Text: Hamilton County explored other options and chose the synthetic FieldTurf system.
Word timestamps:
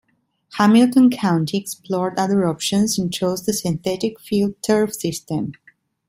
Hamilton 0.57 1.11
County 1.11 1.59
explored 1.59 2.17
other 2.17 2.47
options 2.47 2.97
and 2.97 3.13
chose 3.13 3.45
the 3.45 3.53
synthetic 3.53 4.17
FieldTurf 4.17 4.95
system. 4.95 5.51